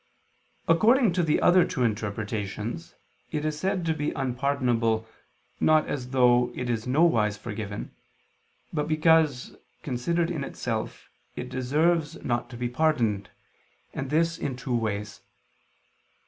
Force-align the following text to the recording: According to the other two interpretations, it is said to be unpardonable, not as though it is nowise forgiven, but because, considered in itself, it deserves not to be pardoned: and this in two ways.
According 0.67 1.13
to 1.13 1.21
the 1.21 1.39
other 1.43 1.63
two 1.63 1.83
interpretations, 1.83 2.95
it 3.29 3.45
is 3.45 3.59
said 3.59 3.85
to 3.85 3.93
be 3.93 4.09
unpardonable, 4.13 5.07
not 5.59 5.85
as 5.87 6.09
though 6.09 6.51
it 6.55 6.71
is 6.71 6.87
nowise 6.87 7.37
forgiven, 7.37 7.91
but 8.73 8.87
because, 8.87 9.55
considered 9.83 10.31
in 10.31 10.43
itself, 10.43 11.07
it 11.35 11.49
deserves 11.49 12.17
not 12.23 12.49
to 12.49 12.57
be 12.57 12.67
pardoned: 12.67 13.29
and 13.93 14.09
this 14.09 14.39
in 14.39 14.55
two 14.55 14.75
ways. 14.75 15.21